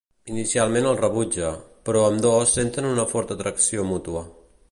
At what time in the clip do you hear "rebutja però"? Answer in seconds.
1.01-2.01